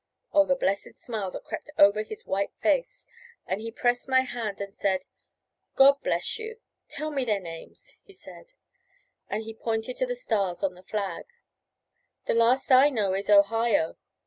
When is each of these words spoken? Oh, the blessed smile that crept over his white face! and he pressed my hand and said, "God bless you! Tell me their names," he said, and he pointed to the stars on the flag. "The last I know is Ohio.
Oh, 0.33 0.47
the 0.47 0.55
blessed 0.55 0.95
smile 0.95 1.29
that 1.29 1.43
crept 1.43 1.69
over 1.77 2.01
his 2.01 2.25
white 2.25 2.51
face! 2.59 3.05
and 3.45 3.61
he 3.61 3.69
pressed 3.69 4.09
my 4.09 4.21
hand 4.21 4.59
and 4.59 4.73
said, 4.73 5.05
"God 5.75 6.01
bless 6.01 6.39
you! 6.39 6.59
Tell 6.89 7.11
me 7.11 7.23
their 7.23 7.39
names," 7.39 7.99
he 8.03 8.13
said, 8.13 8.53
and 9.29 9.43
he 9.43 9.53
pointed 9.53 9.97
to 9.97 10.07
the 10.07 10.15
stars 10.15 10.63
on 10.63 10.73
the 10.73 10.81
flag. 10.81 11.25
"The 12.25 12.33
last 12.33 12.71
I 12.71 12.89
know 12.89 13.13
is 13.13 13.29
Ohio. 13.29 13.95